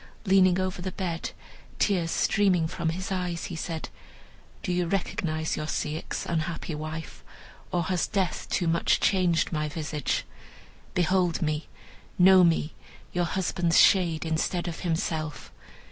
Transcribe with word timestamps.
Leaning 0.25 0.59
over 0.59 0.81
the 0.81 0.91
bed, 0.93 1.29
tears 1.77 2.09
streaming 2.09 2.67
from 2.67 2.89
his 2.89 3.11
eyes, 3.11 3.43
he 3.45 3.55
said, 3.55 3.89
"Do 4.63 4.71
you 4.73 4.87
recognize 4.87 5.55
your 5.55 5.67
Ceyx, 5.67 6.25
unhappy 6.25 6.73
wife, 6.73 7.23
or 7.71 7.83
has 7.83 8.07
death 8.07 8.47
too 8.49 8.67
much 8.67 8.99
changed 8.99 9.51
my 9.51 9.69
visage? 9.69 10.23
Behold 10.95 11.43
me, 11.43 11.67
know 12.17 12.43
me, 12.43 12.73
your 13.13 13.25
husband's 13.25 13.79
shade, 13.79 14.25
instead 14.25 14.67
of 14.67 14.79
himself. 14.79 15.51